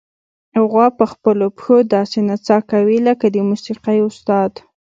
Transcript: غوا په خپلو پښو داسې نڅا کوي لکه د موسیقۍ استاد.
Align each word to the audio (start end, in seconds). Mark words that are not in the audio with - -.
غوا 0.71 0.87
په 0.99 1.05
خپلو 1.11 1.45
پښو 1.57 1.77
داسې 1.95 2.19
نڅا 2.29 2.57
کوي 2.71 2.97
لکه 3.07 3.25
د 3.31 3.37
موسیقۍ 3.49 3.97
استاد. 4.07 4.51